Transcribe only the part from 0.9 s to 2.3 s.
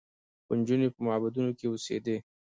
په معبدونو کې اوسېدې